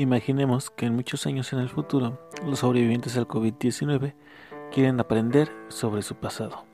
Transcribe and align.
Imaginemos 0.00 0.70
que 0.70 0.86
en 0.86 0.96
muchos 0.96 1.26
años 1.26 1.52
en 1.52 1.58
el 1.58 1.68
futuro, 1.68 2.18
los 2.46 2.60
sobrevivientes 2.60 3.12
del 3.12 3.28
COVID-19 3.28 4.14
quieren 4.72 4.98
aprender 4.98 5.52
sobre 5.68 6.00
su 6.00 6.14
pasado. 6.14 6.64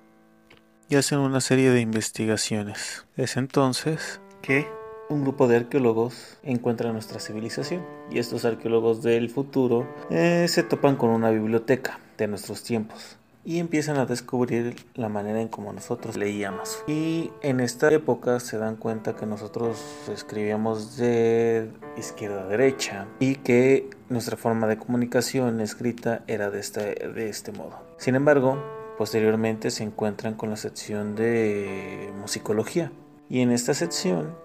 Y 0.88 0.94
hacen 0.94 1.18
una 1.18 1.40
serie 1.40 1.70
de 1.70 1.80
investigaciones. 1.80 3.04
Es 3.16 3.36
entonces 3.36 4.20
que 4.42 4.68
un 5.08 5.24
grupo 5.24 5.48
de 5.48 5.56
arqueólogos 5.56 6.38
encuentra 6.44 6.92
nuestra 6.92 7.18
civilización. 7.18 7.84
Y 8.12 8.20
estos 8.20 8.44
arqueólogos 8.44 9.02
del 9.02 9.28
futuro 9.28 9.92
eh, 10.08 10.46
se 10.48 10.62
topan 10.62 10.94
con 10.94 11.10
una 11.10 11.30
biblioteca 11.30 11.98
de 12.18 12.28
nuestros 12.28 12.62
tiempos 12.62 13.18
y 13.46 13.60
empiezan 13.60 13.96
a 13.96 14.06
descubrir 14.06 14.74
la 14.96 15.08
manera 15.08 15.40
en 15.40 15.46
cómo 15.46 15.72
nosotros 15.72 16.16
leíamos. 16.16 16.82
Y 16.88 17.30
en 17.42 17.60
esta 17.60 17.90
época 17.92 18.40
se 18.40 18.58
dan 18.58 18.74
cuenta 18.74 19.14
que 19.14 19.24
nosotros 19.24 19.80
escribíamos 20.12 20.96
de 20.96 21.70
izquierda 21.96 22.42
a 22.42 22.46
derecha 22.46 23.06
y 23.20 23.36
que 23.36 23.88
nuestra 24.08 24.36
forma 24.36 24.66
de 24.66 24.78
comunicación 24.78 25.60
escrita 25.60 26.24
era 26.26 26.50
de 26.50 26.58
este, 26.58 27.08
de 27.08 27.28
este 27.28 27.52
modo. 27.52 27.80
Sin 27.98 28.16
embargo, 28.16 28.60
posteriormente 28.98 29.70
se 29.70 29.84
encuentran 29.84 30.34
con 30.34 30.50
la 30.50 30.56
sección 30.56 31.14
de 31.14 32.12
musicología. 32.20 32.90
Y 33.28 33.40
en 33.40 33.52
esta 33.52 33.74
sección 33.74 34.36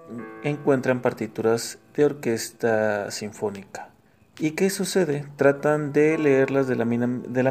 encuentran 0.43 1.01
partituras 1.01 1.79
de 1.95 2.05
orquesta 2.05 3.09
sinfónica. 3.11 3.90
¿Y 4.41 4.51
qué 4.51 4.71
sucede? 4.71 5.23
Tratan 5.35 5.93
de 5.93 6.17
leerlas 6.17 6.67
de 6.67 6.75
la, 6.75 6.83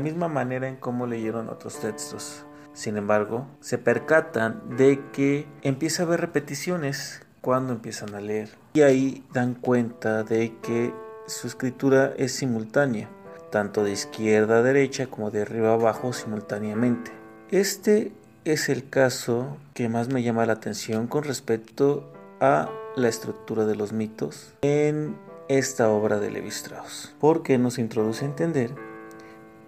misma 0.00 0.26
manera 0.26 0.66
en 0.66 0.74
cómo 0.74 1.06
leyeron 1.06 1.48
otros 1.48 1.78
textos. 1.78 2.44
Sin 2.72 2.96
embargo, 2.96 3.46
se 3.60 3.78
percatan 3.78 4.76
de 4.76 5.00
que 5.12 5.46
empieza 5.62 6.02
a 6.02 6.06
haber 6.06 6.20
repeticiones 6.20 7.22
cuando 7.42 7.72
empiezan 7.72 8.16
a 8.16 8.20
leer. 8.20 8.48
Y 8.74 8.80
ahí 8.80 9.24
dan 9.32 9.54
cuenta 9.54 10.24
de 10.24 10.56
que 10.62 10.92
su 11.28 11.46
escritura 11.46 12.12
es 12.16 12.32
simultánea, 12.32 13.08
tanto 13.52 13.84
de 13.84 13.92
izquierda 13.92 14.58
a 14.58 14.62
derecha 14.62 15.06
como 15.06 15.30
de 15.30 15.42
arriba 15.42 15.70
a 15.70 15.74
abajo 15.74 16.12
simultáneamente. 16.12 17.12
Este 17.52 18.10
es 18.44 18.68
el 18.68 18.88
caso 18.88 19.58
que 19.74 19.88
más 19.88 20.08
me 20.08 20.24
llama 20.24 20.44
la 20.44 20.54
atención 20.54 21.06
con 21.06 21.22
respecto 21.22 22.12
a 22.40 22.68
la 22.96 23.08
estructura 23.08 23.64
de 23.64 23.76
los 23.76 23.92
mitos 23.92 24.54
en 24.62 25.29
esta 25.50 25.90
obra 25.90 26.20
de 26.20 26.30
Levi 26.30 26.50
Strauss, 26.50 27.12
porque 27.18 27.58
nos 27.58 27.80
introduce 27.80 28.24
a 28.24 28.28
entender 28.28 28.72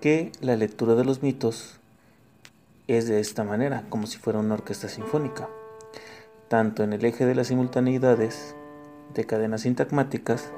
que 0.01 0.31
la 0.41 0.55
lectura 0.55 0.95
de 0.95 1.05
los 1.05 1.25
mitos 1.25 1.81
es 2.87 3.09
de 3.09 3.19
esta 3.19 3.43
manera, 3.43 3.85
como 3.89 4.07
si 4.07 4.17
fuera 4.17 4.39
una 4.39 4.55
orquesta 4.55 4.89
sinfónica, 4.89 5.49
tanto 6.47 6.85
en 6.85 6.93
el 6.93 7.05
eje 7.05 7.27
de 7.27 7.35
las 7.35 7.49
simultaneidades 7.49 8.55
de 9.13 9.27
cadenas 9.27 9.63
sintagmáticas 9.63 10.53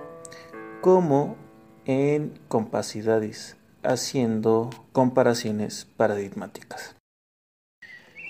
como 0.83 1.39
en 1.87 2.39
compacidades, 2.49 3.57
haciendo 3.83 4.69
comparaciones 4.93 5.87
paradigmáticas. 5.97 6.97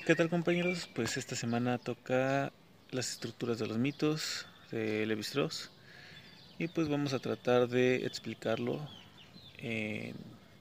¿Qué 0.06 0.14
tal 0.14 0.30
compañeros? 0.30 0.88
Pues 0.94 1.16
esta 1.16 1.34
semana 1.34 1.78
toca 1.78 2.52
las 2.92 3.10
estructuras 3.10 3.58
de 3.58 3.66
los 3.66 3.78
mitos 3.78 4.46
de 4.70 5.06
Levi 5.06 5.22
Strauss 5.22 5.73
y 6.58 6.68
pues 6.68 6.88
vamos 6.88 7.12
a 7.12 7.18
tratar 7.18 7.68
de 7.68 8.06
explicarlo 8.06 8.78
en 9.58 10.14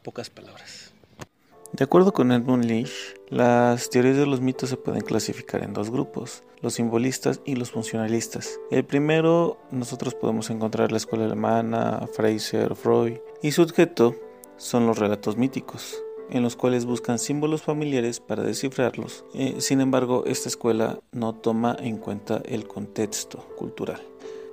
pocas 0.04 0.30
palabras. 0.30 0.94
De 1.74 1.84
acuerdo 1.84 2.14
con 2.14 2.32
Edmund 2.32 2.66
Leach, 2.66 3.16
las 3.30 3.90
teorías 3.90 4.18
de 4.18 4.28
los 4.28 4.42
mitos 4.42 4.70
se 4.70 4.78
pueden 4.78 5.02
clasificar 5.02 5.64
en 5.64 5.74
dos 5.74 5.90
grupos, 5.90 6.44
los 6.62 6.76
simbolistas 6.76 7.42
y 7.46 7.56
los 7.56 7.72
funcionalistas. 7.72 8.60
El 8.70 8.86
primero 8.86 9.58
nosotros 9.72 10.14
podemos 10.14 10.52
encontrar 10.52 10.92
la 10.92 10.98
escuela 10.98 11.26
alemana, 11.26 12.08
Fraser, 12.14 12.76
Freud, 12.76 13.18
y 13.42 13.54
su 13.54 13.64
objeto 13.64 14.16
son 14.58 14.86
los 14.86 15.00
relatos 15.00 15.36
míticos, 15.36 15.98
en 16.30 16.44
los 16.44 16.56
cuales 16.56 16.86
buscan 16.86 17.18
símbolos 17.18 17.64
familiares 17.64 18.20
para 18.20 18.44
descifrarlos. 18.44 19.26
Eh, 19.34 19.56
sin 19.58 19.82
embargo, 19.82 20.26
esta 20.28 20.50
escuela 20.50 21.00
no 21.12 21.34
toma 21.34 21.76
en 21.80 21.98
cuenta 21.98 22.42
el 22.46 22.68
contexto 22.68 23.40
cultural. 23.58 24.02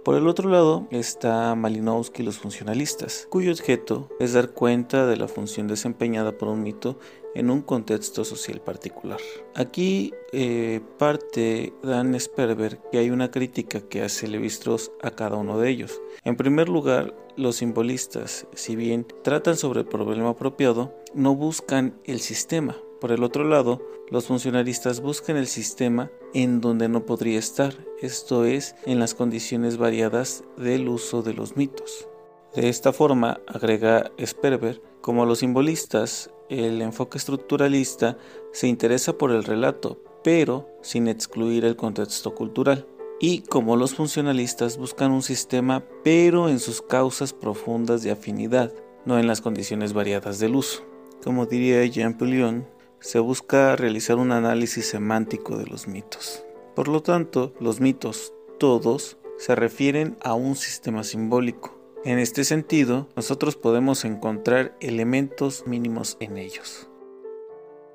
Por 0.04 0.14
el 0.14 0.28
otro 0.28 0.48
lado 0.48 0.86
está 0.90 1.54
Malinowski 1.54 2.22
y 2.22 2.24
los 2.24 2.38
funcionalistas, 2.38 3.26
cuyo 3.28 3.52
objeto 3.52 4.08
es 4.18 4.32
dar 4.32 4.52
cuenta 4.52 5.06
de 5.06 5.18
la 5.18 5.28
función 5.28 5.68
desempeñada 5.68 6.38
por 6.38 6.48
un 6.48 6.62
mito 6.62 6.98
en 7.34 7.50
un 7.50 7.60
contexto 7.60 8.24
social 8.24 8.62
particular. 8.62 9.20
Aquí 9.54 10.14
eh, 10.32 10.80
parte 10.98 11.74
Dan 11.82 12.18
Sperber 12.18 12.78
que 12.90 12.98
hay 12.98 13.10
una 13.10 13.30
crítica 13.30 13.82
que 13.82 14.02
hace 14.02 14.26
Levistros 14.26 14.90
a 15.02 15.10
cada 15.10 15.36
uno 15.36 15.58
de 15.58 15.68
ellos. 15.68 16.00
En 16.24 16.36
primer 16.36 16.70
lugar, 16.70 17.14
los 17.36 17.56
simbolistas, 17.56 18.46
si 18.54 18.76
bien 18.76 19.06
tratan 19.22 19.56
sobre 19.56 19.80
el 19.80 19.86
problema 19.86 20.30
apropiado, 20.30 20.94
no 21.14 21.34
buscan 21.34 21.94
el 22.04 22.20
sistema, 22.20 22.76
por 23.00 23.12
el 23.12 23.24
otro 23.24 23.44
lado, 23.44 23.80
los 24.10 24.26
funcionalistas 24.26 25.00
buscan 25.00 25.36
el 25.36 25.46
sistema 25.46 26.10
en 26.34 26.60
donde 26.60 26.88
no 26.88 27.06
podría 27.06 27.38
estar, 27.38 27.74
esto 28.00 28.44
es, 28.44 28.74
en 28.84 28.98
las 28.98 29.14
condiciones 29.14 29.78
variadas 29.78 30.44
del 30.56 30.88
uso 30.88 31.22
de 31.22 31.34
los 31.34 31.56
mitos. 31.56 32.08
De 32.54 32.68
esta 32.68 32.92
forma, 32.92 33.40
agrega 33.46 34.10
Sperber, 34.24 34.82
como 35.00 35.24
los 35.24 35.38
simbolistas, 35.38 36.30
el 36.48 36.82
enfoque 36.82 37.16
estructuralista 37.16 38.18
se 38.52 38.66
interesa 38.66 39.16
por 39.16 39.30
el 39.30 39.44
relato, 39.44 40.02
pero 40.24 40.68
sin 40.82 41.08
excluir 41.08 41.64
el 41.64 41.76
contexto 41.76 42.34
cultural. 42.34 42.86
Y 43.20 43.42
como 43.42 43.76
los 43.76 43.94
funcionalistas 43.94 44.78
buscan 44.78 45.12
un 45.12 45.22
sistema, 45.22 45.84
pero 46.02 46.48
en 46.48 46.58
sus 46.58 46.82
causas 46.82 47.32
profundas 47.32 48.02
de 48.02 48.10
afinidad, 48.10 48.72
no 49.04 49.18
en 49.18 49.26
las 49.26 49.40
condiciones 49.40 49.92
variadas 49.92 50.38
del 50.38 50.56
uso. 50.56 50.82
Como 51.22 51.46
diría 51.46 51.84
Jean 51.86 52.16
Poulion, 52.16 52.66
se 53.00 53.18
busca 53.18 53.76
realizar 53.76 54.16
un 54.16 54.30
análisis 54.30 54.86
semántico 54.86 55.56
de 55.56 55.66
los 55.66 55.88
mitos. 55.88 56.44
Por 56.76 56.88
lo 56.88 57.02
tanto, 57.02 57.54
los 57.58 57.80
mitos, 57.80 58.32
todos, 58.58 59.16
se 59.38 59.54
refieren 59.54 60.16
a 60.22 60.34
un 60.34 60.54
sistema 60.54 61.02
simbólico. 61.02 61.78
En 62.04 62.18
este 62.18 62.44
sentido, 62.44 63.08
nosotros 63.16 63.56
podemos 63.56 64.04
encontrar 64.04 64.76
elementos 64.80 65.64
mínimos 65.66 66.16
en 66.20 66.36
ellos. 66.36 66.90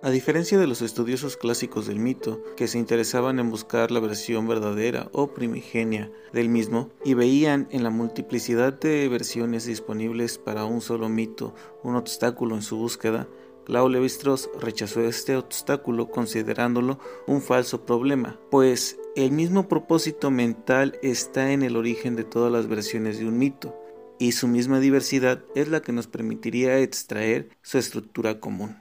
A 0.01 0.11
diferencia 0.11 0.59
de 0.59 0.67
los 0.67 0.83
estudiosos 0.83 1.35
clásicos 1.35 1.87
del 1.87 1.97
mito, 1.97 2.43
que 2.55 2.67
se 2.67 2.77
interesaban 2.77 3.39
en 3.39 3.49
buscar 3.49 3.89
la 3.89 3.99
versión 3.99 4.47
verdadera 4.47 5.09
o 5.13 5.33
primigenia 5.33 6.11
del 6.31 6.47
mismo 6.47 6.91
y 7.03 7.15
veían 7.15 7.67
en 7.71 7.81
la 7.81 7.89
multiplicidad 7.89 8.73
de 8.73 9.07
versiones 9.07 9.65
disponibles 9.65 10.37
para 10.37 10.65
un 10.65 10.81
solo 10.81 11.09
mito 11.09 11.55
un 11.81 11.95
obstáculo 11.95 12.53
en 12.53 12.61
su 12.61 12.77
búsqueda, 12.77 13.27
Lau 13.67 13.89
Levi-Strauss 13.89 14.49
rechazó 14.59 15.01
este 15.01 15.35
obstáculo 15.35 16.09
considerándolo 16.09 16.99
un 17.25 17.41
falso 17.41 17.85
problema, 17.85 18.39
pues 18.51 18.99
el 19.15 19.31
mismo 19.31 19.67
propósito 19.67 20.29
mental 20.29 20.99
está 21.01 21.51
en 21.51 21.63
el 21.63 21.75
origen 21.75 22.15
de 22.15 22.25
todas 22.25 22.51
las 22.51 22.67
versiones 22.67 23.17
de 23.17 23.27
un 23.27 23.39
mito, 23.39 23.75
y 24.19 24.33
su 24.33 24.47
misma 24.47 24.79
diversidad 24.79 25.43
es 25.55 25.67
la 25.67 25.81
que 25.81 25.91
nos 25.91 26.07
permitiría 26.07 26.77
extraer 26.79 27.49
su 27.63 27.79
estructura 27.79 28.39
común. 28.39 28.77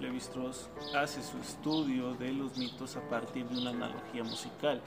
Levi-Strauss 0.00 0.70
hace 0.96 1.22
su 1.22 1.38
estudio 1.38 2.14
de 2.14 2.32
los 2.32 2.56
mitos 2.56 2.96
a 2.96 3.06
partir 3.08 3.46
de 3.46 3.60
una 3.60 3.70
analogía 3.70 4.24
musical. 4.24 4.80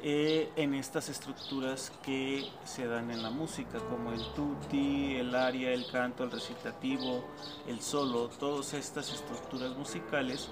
Eh, 0.00 0.52
en 0.54 0.74
estas 0.74 1.08
estructuras 1.08 1.92
que 2.04 2.48
se 2.64 2.86
dan 2.86 3.10
en 3.10 3.20
la 3.20 3.30
música, 3.30 3.80
como 3.80 4.12
el 4.12 4.22
tutti, 4.32 5.16
el 5.16 5.34
aria, 5.34 5.72
el 5.72 5.90
canto, 5.90 6.22
el 6.22 6.30
recitativo, 6.30 7.24
el 7.66 7.80
solo, 7.80 8.28
todas 8.28 8.74
estas 8.74 9.12
estructuras 9.12 9.76
musicales 9.76 10.50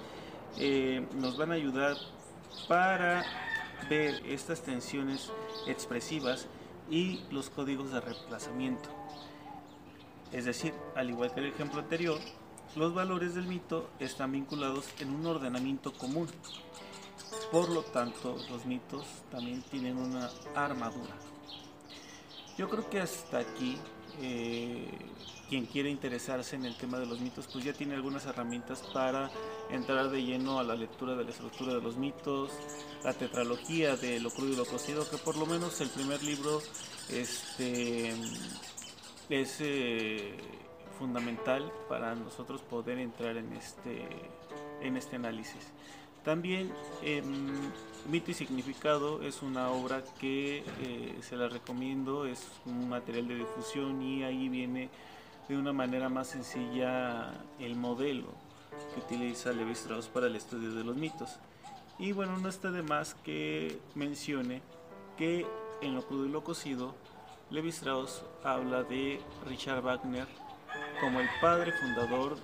eh, 0.57 1.07
nos 1.15 1.37
van 1.37 1.51
a 1.51 1.55
ayudar 1.55 1.95
para 2.67 3.23
ver 3.89 4.21
estas 4.25 4.63
tensiones 4.63 5.31
expresivas 5.65 6.47
y 6.89 7.21
los 7.31 7.49
códigos 7.49 7.93
de 7.93 8.01
reemplazamiento. 8.01 8.89
Es 10.33 10.43
decir, 10.43 10.73
al 10.93 11.09
igual 11.09 11.33
que 11.33 11.39
el 11.39 11.45
ejemplo 11.45 11.79
anterior, 11.79 12.19
los 12.75 12.93
valores 12.93 13.33
del 13.33 13.47
mito 13.47 13.89
están 13.99 14.33
vinculados 14.33 14.89
en 14.99 15.11
un 15.11 15.25
ordenamiento 15.25 15.93
común 15.93 16.27
por 17.51 17.69
lo 17.69 17.83
tanto, 17.83 18.37
los 18.49 18.65
mitos 18.65 19.05
también 19.31 19.61
tienen 19.63 19.97
una 19.97 20.29
armadura. 20.55 21.15
Yo 22.57 22.69
creo 22.69 22.89
que 22.89 22.99
hasta 22.99 23.39
aquí, 23.39 23.77
eh, 24.19 24.89
quien 25.47 25.65
quiere 25.65 25.89
interesarse 25.89 26.55
en 26.55 26.65
el 26.65 26.75
tema 26.75 26.97
de 26.99 27.05
los 27.05 27.19
mitos, 27.19 27.47
pues 27.47 27.63
ya 27.63 27.73
tiene 27.73 27.95
algunas 27.95 28.25
herramientas 28.25 28.81
para 28.93 29.29
entrar 29.69 30.09
de 30.09 30.23
lleno 30.23 30.59
a 30.59 30.63
la 30.63 30.75
lectura 30.75 31.15
de 31.15 31.23
la 31.23 31.29
estructura 31.29 31.75
de 31.75 31.81
los 31.81 31.97
mitos, 31.97 32.51
la 33.03 33.13
tetralogía 33.13 33.95
de 33.95 34.19
lo 34.19 34.31
crudo 34.31 34.53
y 34.53 34.55
lo 34.55 34.65
cocido, 34.65 35.09
que 35.09 35.17
por 35.17 35.37
lo 35.37 35.45
menos 35.45 35.79
el 35.81 35.89
primer 35.89 36.23
libro 36.23 36.61
este, 37.09 38.13
es 39.29 39.57
eh, 39.59 40.35
fundamental 40.97 41.71
para 41.87 42.15
nosotros 42.15 42.61
poder 42.61 42.97
entrar 42.97 43.37
en 43.37 43.53
este, 43.53 44.07
en 44.81 44.97
este 44.97 45.15
análisis. 45.15 45.71
También 46.27 46.69
em, 47.03 47.71
Mito 48.11 48.31
y 48.31 48.33
Significado 48.33 49.21
es 49.21 49.41
una 49.41 49.69
obra 49.69 50.03
que 50.19 50.57
eh, 50.81 51.17
se 51.21 51.37
la 51.37 51.47
recomiendo, 51.47 52.25
es 52.25 52.45
un 52.65 52.89
material 52.89 53.29
de 53.29 53.35
difusión 53.35 54.01
y 54.01 54.23
ahí 54.25 54.49
viene 54.49 54.89
de 55.47 55.57
una 55.57 55.71
manera 55.71 56.09
más 56.09 56.27
sencilla 56.27 57.31
el 57.61 57.77
modelo 57.77 58.27
que 58.93 58.99
utiliza 58.99 59.53
Levi 59.53 59.71
Strauss 59.71 60.07
para 60.07 60.27
el 60.27 60.35
estudio 60.35 60.73
de 60.73 60.83
los 60.83 60.97
mitos. 60.97 61.39
Y 61.97 62.11
bueno, 62.11 62.37
no 62.39 62.49
está 62.49 62.71
de 62.71 62.81
más 62.81 63.13
que 63.23 63.79
mencione 63.95 64.61
que 65.17 65.45
en 65.81 65.95
lo 65.95 66.05
crudo 66.05 66.25
y 66.25 66.29
lo 66.29 66.43
cocido, 66.43 66.93
Levi 67.51 67.69
Strauss 67.69 68.21
habla 68.43 68.83
de 68.83 69.21
Richard 69.45 69.81
Wagner 69.81 70.27
como 70.99 71.21
el 71.21 71.29
padre 71.39 71.71
fundador 71.71 72.35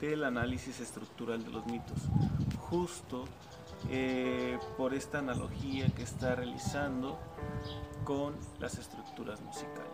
del 0.00 0.24
análisis 0.24 0.80
estructural 0.80 1.42
de 1.44 1.50
los 1.50 1.66
mitos, 1.66 1.98
justo 2.58 3.26
eh, 3.90 4.58
por 4.76 4.94
esta 4.94 5.18
analogía 5.18 5.86
que 5.88 6.02
está 6.02 6.34
realizando 6.34 7.18
con 8.04 8.34
las 8.60 8.78
estructuras 8.78 9.40
musicales. 9.40 9.90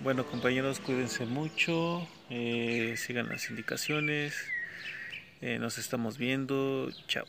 Bueno 0.00 0.24
compañeros, 0.24 0.80
cuídense 0.80 1.26
mucho, 1.26 2.06
eh, 2.30 2.94
sigan 2.96 3.28
las 3.28 3.50
indicaciones, 3.50 4.34
eh, 5.42 5.58
nos 5.58 5.78
estamos 5.78 6.16
viendo, 6.16 6.88
chao. 7.06 7.26